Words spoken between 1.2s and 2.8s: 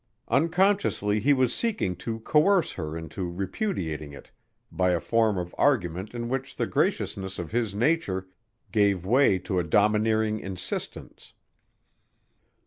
was seeking to coerce